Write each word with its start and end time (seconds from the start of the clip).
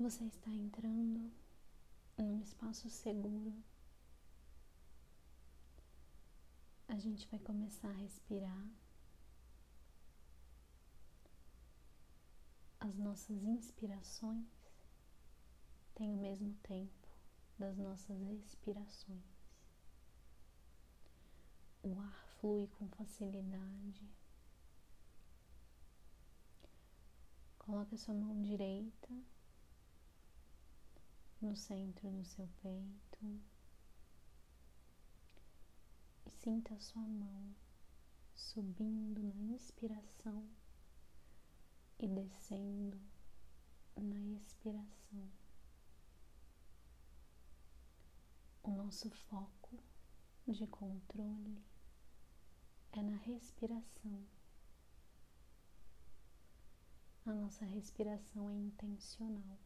Você 0.00 0.24
está 0.26 0.48
entrando 0.52 1.28
num 2.16 2.40
espaço 2.40 2.88
seguro. 2.88 3.52
A 6.86 6.96
gente 6.96 7.26
vai 7.26 7.40
começar 7.40 7.88
a 7.88 7.94
respirar. 7.94 8.70
As 12.78 12.96
nossas 12.96 13.42
inspirações 13.42 14.46
têm 15.96 16.14
o 16.14 16.18
mesmo 16.18 16.54
tempo 16.62 17.08
das 17.58 17.76
nossas 17.76 18.20
expirações. 18.44 19.24
O 21.82 21.98
ar 21.98 22.24
flui 22.38 22.68
com 22.78 22.88
facilidade. 22.90 24.08
Coloque 27.58 27.96
a 27.96 27.98
sua 27.98 28.14
mão 28.14 28.40
direita 28.40 29.37
no 31.40 31.54
centro 31.54 32.10
do 32.10 32.24
seu 32.24 32.48
peito 32.62 33.40
e 36.26 36.30
sinta 36.30 36.74
a 36.74 36.80
sua 36.80 37.02
mão 37.02 37.54
subindo 38.34 39.22
na 39.22 39.34
inspiração 39.54 40.48
e 41.98 42.08
descendo 42.08 43.00
na 43.96 44.18
expiração. 44.36 45.30
O 48.62 48.70
nosso 48.70 49.10
foco 49.10 49.78
de 50.46 50.66
controle 50.66 51.62
é 52.92 53.02
na 53.02 53.16
respiração. 53.16 54.26
A 57.26 57.32
nossa 57.32 57.64
respiração 57.64 58.50
é 58.50 58.54
intencional. 58.54 59.58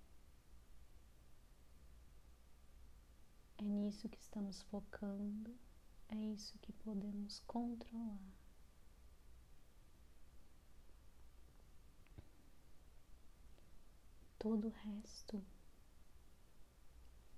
É 3.62 3.64
nisso 3.64 4.08
que 4.08 4.18
estamos 4.18 4.60
focando, 4.62 5.56
é 6.08 6.16
isso 6.16 6.58
que 6.58 6.72
podemos 6.72 7.38
controlar. 7.46 8.18
Todo 14.36 14.66
o 14.66 14.70
resto 14.70 15.40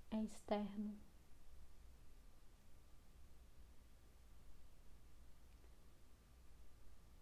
é 0.09 0.23
externo. 0.23 0.97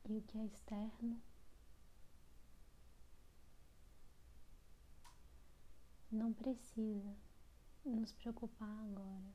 E 0.06 0.18
o 0.18 0.22
que 0.22 0.38
é 0.38 0.46
externo 0.46 1.22
não 6.10 6.32
precisa 6.32 7.14
nos 7.90 8.14
preocupar 8.14 8.70
agora. 8.86 9.34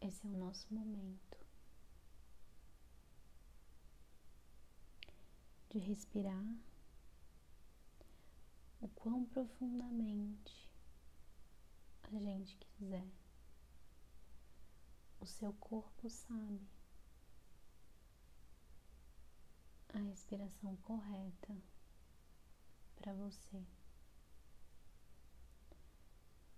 Esse 0.00 0.26
é 0.26 0.30
o 0.30 0.36
nosso 0.36 0.72
momento 0.72 1.38
de 5.70 5.78
respirar 5.78 6.44
o 8.80 8.88
quão 8.88 9.24
profundamente 9.26 10.68
a 12.02 12.18
gente 12.18 12.56
quiser. 12.56 13.06
O 15.20 15.26
seu 15.26 15.52
corpo 15.54 16.08
sabe 16.08 16.66
a 19.94 19.98
respiração 19.98 20.76
correta 20.78 21.56
para 22.96 23.12
você 23.12 23.64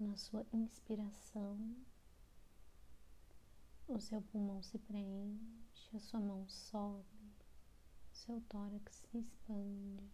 na 0.03 0.17
sua 0.17 0.45
inspiração, 0.53 1.76
o 3.87 4.00
seu 4.00 4.21
pulmão 4.21 4.60
se 4.60 4.76
preenche, 4.78 5.97
a 5.97 6.00
sua 6.00 6.19
mão 6.19 6.49
sobe, 6.49 7.37
o 8.10 8.15
seu 8.15 8.41
tórax 8.49 8.97
se 8.97 9.19
expande. 9.19 10.10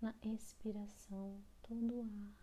Na 0.00 0.14
expiração, 0.22 1.42
todo 1.62 2.00
o 2.00 2.02
ar 2.02 2.34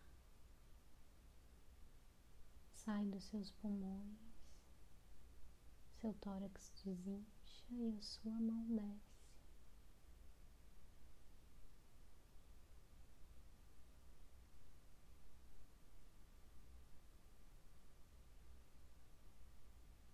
sai 2.72 3.06
dos 3.06 3.23
seus 3.25 3.51
pulmões, 3.51 4.17
seu 6.01 6.13
tórax 6.16 6.72
desincha 6.84 7.66
e 7.69 7.95
a 7.95 8.01
sua 8.01 8.40
mão 8.40 8.66
desce. 8.69 9.16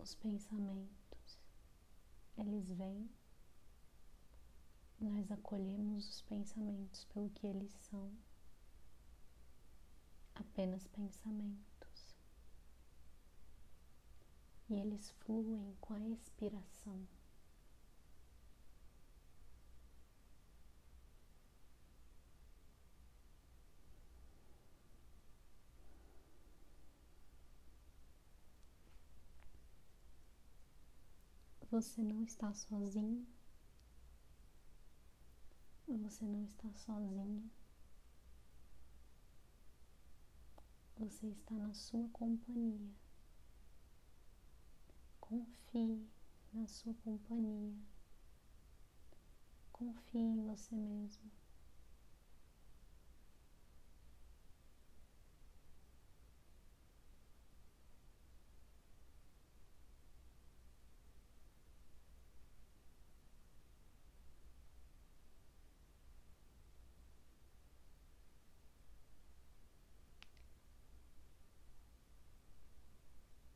Os 0.03 0.16
pensamentos, 0.16 1.40
eles 2.38 2.69
vêm, 2.72 3.09
nós 5.00 5.31
acolhemos 5.31 6.09
os 6.09 6.22
pensamentos 6.24 7.06
pelo 7.06 7.30
que 7.30 7.47
eles 7.47 7.72
são, 7.90 8.12
apenas 10.36 10.86
pensamentos, 10.88 12.16
e 14.69 14.74
eles 14.74 15.09
fluem 15.22 15.74
com 15.80 15.94
a 15.94 16.09
expiração. 16.09 17.08
Você 31.73 32.03
não 32.03 32.22
está 32.22 32.53
sozinho. 32.53 33.25
Você 35.88 36.23
não 36.23 36.44
está 36.45 36.72
sozinha. 36.75 37.50
Você 41.00 41.29
está 41.29 41.56
na 41.56 41.73
sua 41.73 42.07
companhia. 42.09 42.94
Confie 45.19 46.07
na 46.53 46.67
sua 46.67 46.94
companhia. 46.94 47.75
Confie 49.72 50.19
em 50.19 50.45
você 50.45 50.75
mesmo. 50.75 51.31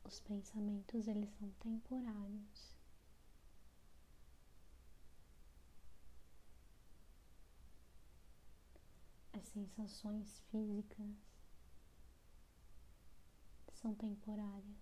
Os 0.08 0.20
pensamentos 0.20 1.06
eles 1.06 1.28
são 1.38 1.50
temporários. 1.60 2.74
As 9.34 9.44
sensações 9.48 10.40
físicas 10.50 11.14
são 13.74 13.94
temporárias. 13.94 14.78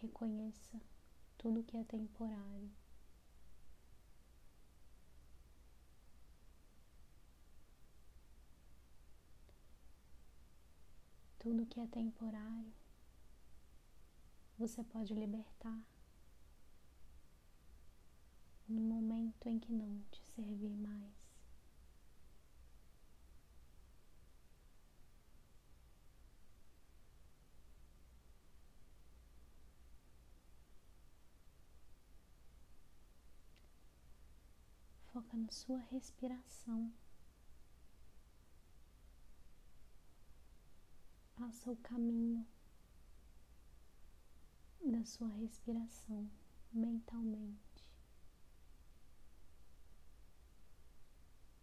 Reconheça 0.00 0.80
tudo 1.38 1.62
que 1.62 1.76
é 1.76 1.84
temporário. 1.84 2.70
Tudo 11.38 11.64
que 11.66 11.78
é 11.78 11.86
temporário 11.86 12.87
você 14.58 14.82
pode 14.82 15.14
libertar 15.14 15.80
no 18.68 18.80
momento 18.80 19.46
em 19.46 19.56
que 19.56 19.72
não 19.72 20.02
te 20.10 20.20
servir 20.34 20.74
mais. 20.76 21.14
Foca 35.12 35.36
na 35.36 35.50
sua 35.52 35.78
respiração. 35.78 36.92
Faça 41.36 41.70
o 41.70 41.76
caminho 41.76 42.44
da 44.84 45.04
sua 45.04 45.28
respiração 45.28 46.30
mentalmente. 46.72 47.68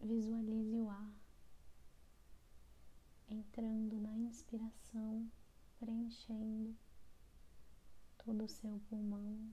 visualize 0.05 0.77
o 0.77 0.87
ar 0.87 1.13
entrando 3.27 3.99
na 3.99 4.15
inspiração, 4.15 5.31
preenchendo 5.79 6.77
todo 8.23 8.43
o 8.43 8.47
seu 8.47 8.79
pulmão, 8.87 9.51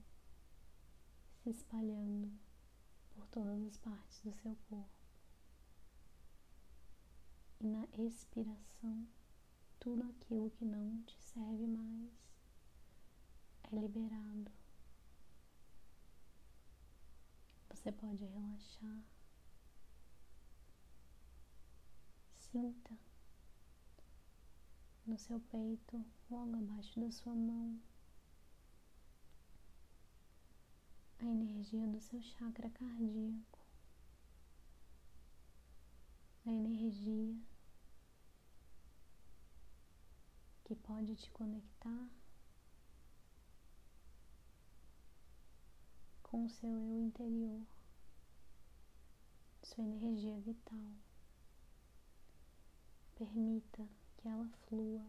se 1.41 1.49
espalhando 1.49 2.31
por 3.09 3.25
todas 3.27 3.63
as 3.63 3.77
partes 3.77 4.21
do 4.21 4.31
seu 4.33 4.55
corpo. 4.69 4.89
E 7.59 7.67
na 7.67 7.87
expiração, 7.97 9.07
tudo 9.79 10.03
aquilo 10.03 10.51
que 10.51 10.65
não 10.65 11.01
te 11.03 11.19
serve 11.19 11.65
mais 11.65 12.11
é 13.71 13.75
liberado. 13.75 14.51
Você 17.69 17.91
pode 17.91 18.23
relaxar. 18.25 19.03
Sinta 22.35 22.97
no 25.05 25.17
seu 25.17 25.39
peito, 25.39 26.05
logo 26.29 26.55
abaixo 26.55 26.99
da 26.99 27.11
sua 27.11 27.35
mão, 27.35 27.79
a 31.19 31.25
energia 31.25 31.87
do 31.87 31.99
seu 31.99 32.21
chakra 32.21 32.69
cardíaco, 32.69 33.59
a 36.45 36.51
energia 36.51 37.35
que 40.63 40.75
pode 40.75 41.15
te 41.15 41.29
conectar 41.31 42.09
com 46.33 46.45
o 46.45 46.49
seu 46.49 46.67
eu 46.67 46.99
interior, 46.99 47.61
sua 49.61 49.83
energia 49.83 50.35
vital. 50.39 50.95
Permita 53.13 53.87
que 54.17 54.27
ela 54.27 54.49
flua. 54.67 55.05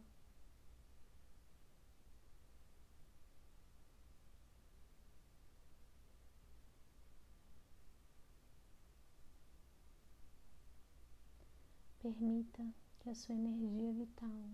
Permita 12.01 12.75
que 13.01 13.09
a 13.09 13.15
sua 13.15 13.35
energia 13.35 13.95
vital 13.95 14.51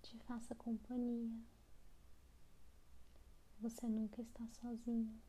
te 0.00 0.16
faça 0.20 0.54
companhia. 0.54 1.59
Você 3.62 3.86
nunca 3.86 4.22
está 4.22 4.46
sozinho. 4.48 5.20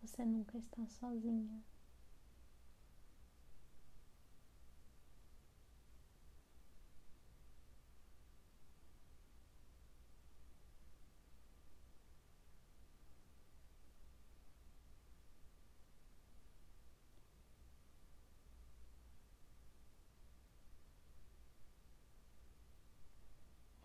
Você 0.00 0.24
nunca 0.24 0.56
está 0.56 0.86
sozinha. 0.86 1.60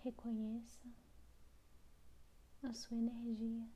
Reconheça 0.03 1.08
a 2.63 2.73
sua 2.73 2.97
energia, 2.97 3.67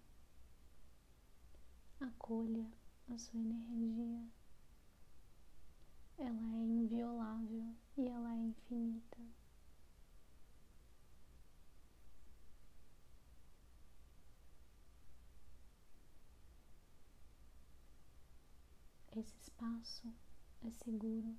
acolha 1.99 2.69
a 3.09 3.17
sua 3.17 3.39
energia. 3.39 4.27
Ela 6.17 6.55
é 6.55 6.65
inviolável 6.65 7.75
e 7.97 8.07
ela 8.07 8.33
é 8.33 8.37
infinita. 8.37 9.17
Esse 19.15 19.35
espaço 19.41 20.11
é 20.65 20.71
seguro. 20.71 21.37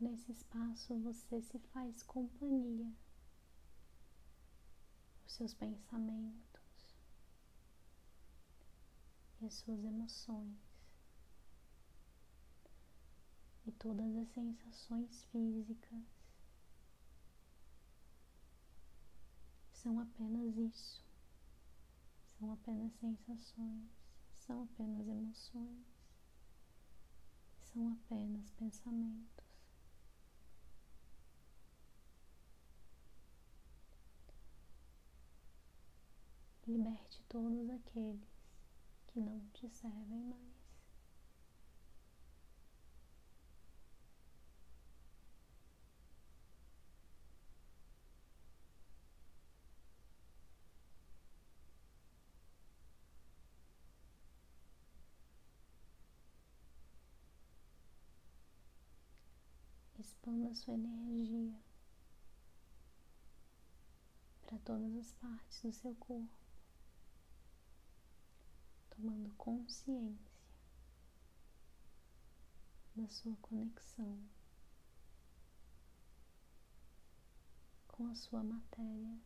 Nesse 0.00 0.32
espaço 0.32 0.98
você 1.00 1.42
se 1.42 1.58
faz 1.58 2.02
companhia, 2.02 2.90
os 5.30 5.36
seus 5.36 5.54
pensamentos 5.54 6.96
e 9.40 9.46
as 9.46 9.54
suas 9.54 9.84
emoções 9.84 10.58
e 13.64 13.70
todas 13.72 14.16
as 14.16 14.28
sensações 14.30 15.24
físicas. 15.30 16.02
São 19.72 20.00
apenas 20.00 20.56
isso, 20.56 21.04
são 22.36 22.52
apenas 22.52 22.92
sensações, 22.94 23.88
são 24.34 24.64
apenas 24.64 25.06
emoções, 25.06 25.86
são 27.72 27.92
apenas 27.92 28.50
pensamentos. 28.50 29.49
Liberte 36.70 37.20
todos 37.28 37.68
aqueles 37.68 38.20
que 39.08 39.20
não 39.20 39.40
te 39.52 39.68
servem 39.70 40.22
mais. 40.22 40.50
Expanda 59.98 60.54
sua 60.54 60.74
energia 60.74 61.60
para 64.42 64.58
todas 64.60 64.94
as 64.96 65.12
partes 65.14 65.62
do 65.62 65.72
seu 65.72 65.94
corpo 65.96 66.49
tomando 69.00 69.32
consciência 69.36 70.30
da 72.94 73.08
sua 73.08 73.34
conexão 73.36 74.22
com 77.88 78.06
a 78.08 78.14
sua 78.14 78.42
matéria. 78.42 79.18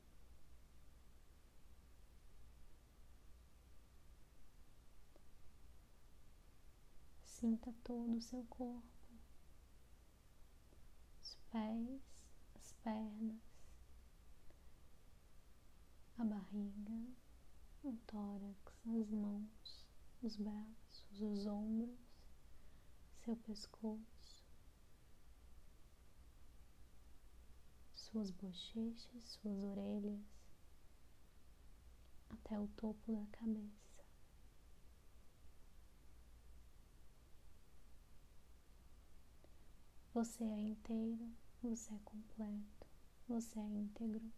Sinta 7.24 7.74
todo 7.82 8.16
o 8.16 8.22
seu 8.22 8.44
corpo, 8.44 8.84
os 11.20 11.34
pés, 11.50 12.00
as 12.54 12.72
pernas, 12.74 13.42
a 16.16 16.24
barriga, 16.24 17.23
o 17.84 17.92
tórax, 18.06 18.72
as 18.86 19.10
mãos, 19.10 19.86
os 20.22 20.36
braços, 20.36 21.20
os 21.20 21.46
ombros, 21.46 21.98
seu 23.22 23.36
pescoço, 23.36 24.46
suas 27.94 28.30
bochechas, 28.30 29.22
suas 29.22 29.62
orelhas, 29.62 30.18
até 32.30 32.58
o 32.58 32.68
topo 32.68 33.12
da 33.12 33.26
cabeça. 33.26 33.84
Você 40.14 40.42
é 40.44 40.60
inteiro, 40.60 41.28
você 41.62 41.92
é 41.92 41.98
completo, 41.98 42.86
você 43.28 43.58
é 43.58 43.62
íntegro, 43.62 44.32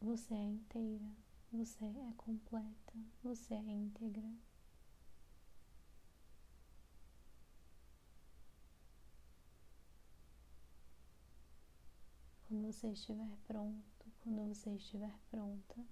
você 0.00 0.34
é 0.34 0.44
inteira, 0.44 1.14
você 1.52 1.84
é 1.84 2.12
completa, 2.16 2.94
você 3.22 3.54
é 3.54 3.58
íntegra. 3.58 4.32
Quando 12.48 12.66
você 12.72 12.88
estiver 12.88 13.36
pronto, 13.46 14.12
quando 14.22 14.48
você 14.48 14.70
estiver 14.74 15.14
pronta, 15.30 15.84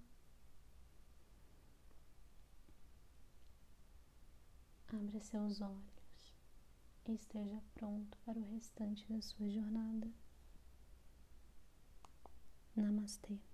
abra 4.87 5.19
seus 5.21 5.61
olhos 5.61 6.35
e 7.07 7.13
esteja 7.13 7.61
pronto 7.73 8.17
para 8.25 8.39
o 8.39 8.43
restante 8.53 9.05
da 9.11 9.21
sua 9.21 9.49
jornada. 9.49 10.11
Namastê. 12.75 13.50